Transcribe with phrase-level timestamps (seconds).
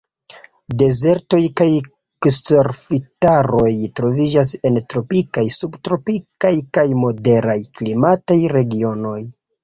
[0.81, 1.65] Dezertoj kaj
[2.25, 3.69] kserofitaroj
[3.99, 9.19] troviĝas en tropikaj, subtropikaj, kaj moderaj klimataj regionoj.